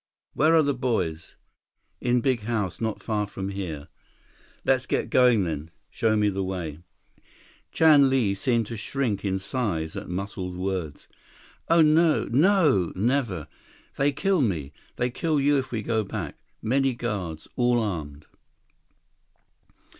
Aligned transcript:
Where 0.33 0.55
are 0.55 0.63
the 0.63 0.73
boys?" 0.73 1.35
"In 1.99 2.21
big 2.21 2.39
house, 2.41 2.81
not 2.81 3.03
far 3.03 3.27
from 3.27 3.49
here." 3.49 3.87
"Let's 4.65 4.87
get 4.87 5.11
going 5.11 5.43
then. 5.43 5.69
Show 5.91 6.15
me 6.17 6.29
the 6.29 6.43
way." 6.43 6.79
Chan 7.71 8.09
Li 8.09 8.33
seemed 8.33 8.65
to 8.65 8.77
shrink 8.77 9.23
in 9.23 9.37
size 9.37 9.95
at 9.95 10.09
Muscles' 10.09 10.55
words. 10.57 11.07
"Oh, 11.69 11.83
no! 11.83 12.23
No! 12.31 12.91
Never. 12.95 13.47
They 13.95 14.11
kill 14.11 14.41
me. 14.41 14.73
They 14.95 15.11
kill 15.11 15.39
you 15.39 15.59
if 15.59 15.71
we 15.71 15.83
go 15.83 16.03
back. 16.03 16.39
Many 16.63 16.95
guards. 16.95 17.47
All 17.55 17.79
armed." 17.79 18.25